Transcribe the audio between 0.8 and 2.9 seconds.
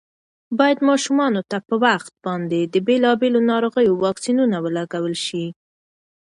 ماشومانو ته په وخت باندې د